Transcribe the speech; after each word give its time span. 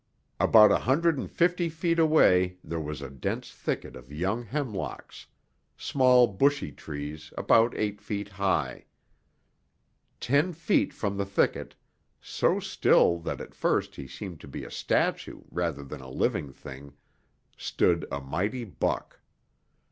About 0.39 0.71
a 0.71 0.79
hundred 0.79 1.19
and 1.19 1.29
fifty 1.31 1.69
feet 1.69 1.99
away 1.99 2.57
there 2.63 2.79
was 2.79 3.03
a 3.03 3.09
dense 3.11 3.51
thicket 3.51 3.95
of 3.95 4.11
young 4.11 4.41
hemlocks, 4.41 5.27
small 5.77 6.25
bushy 6.25 6.71
trees 6.71 7.31
about 7.37 7.77
eight 7.77 8.01
feet 8.01 8.27
high. 8.27 8.85
Ten 10.19 10.53
feet 10.53 10.91
from 10.91 11.17
the 11.17 11.25
thicket, 11.27 11.75
so 12.19 12.59
still 12.59 13.19
that 13.19 13.39
at 13.39 13.53
first 13.53 13.95
he 13.95 14.07
seemed 14.07 14.39
to 14.41 14.47
be 14.47 14.63
a 14.63 14.71
statue 14.71 15.41
rather 15.51 15.83
than 15.83 16.01
a 16.01 16.09
living 16.09 16.51
thing, 16.51 16.93
stood 17.55 18.07
a 18.11 18.19
mighty 18.19 18.63
buck. 18.63 19.19